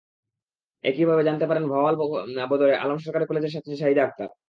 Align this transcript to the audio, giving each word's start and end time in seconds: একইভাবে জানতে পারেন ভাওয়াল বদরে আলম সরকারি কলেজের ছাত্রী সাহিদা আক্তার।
একইভাবে 0.83 1.21
জানতে 1.23 1.45
পারেন 1.47 1.65
ভাওয়াল 1.71 1.95
বদরে 2.51 2.73
আলম 2.75 2.97
সরকারি 2.99 3.25
কলেজের 3.27 3.53
ছাত্রী 3.55 3.73
সাহিদা 3.81 4.03
আক্তার। 4.05 4.29